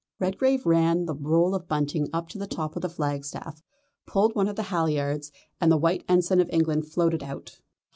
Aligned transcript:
Redgrave 0.19 0.65
ran 0.65 1.05
the 1.05 1.13
roll 1.13 1.53
of 1.53 1.67
bunting 1.67 2.09
up 2.11 2.27
to 2.29 2.39
the 2.39 2.47
top 2.47 2.75
of 2.75 2.81
the 2.81 2.89
flagstaff, 2.89 3.61
pulled 4.07 4.33
one 4.33 4.47
of 4.47 4.55
the 4.55 4.63
halliards, 4.73 5.31
and 5.59 5.71
the 5.71 5.77
White 5.77 6.03
Ensign 6.09 6.39
of 6.39 6.49
England 6.51 6.87
floated 6.87 7.21
out. 7.21 7.59